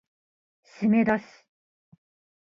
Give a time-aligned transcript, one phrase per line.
[0.79, 1.23] しめだし